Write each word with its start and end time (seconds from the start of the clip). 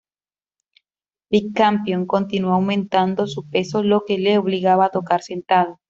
Pig 1.29 1.53
Campion 1.53 2.07
continuó 2.07 2.53
aumentando 2.55 3.27
su 3.27 3.47
peso, 3.47 3.83
lo 3.83 4.03
que 4.03 4.17
le 4.17 4.39
obligaba 4.39 4.85
a 4.85 4.89
tocar 4.89 5.21
sentado. 5.21 5.77